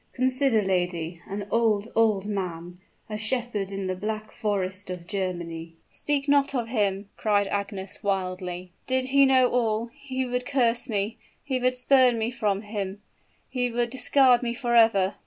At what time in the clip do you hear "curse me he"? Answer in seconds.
10.47-11.59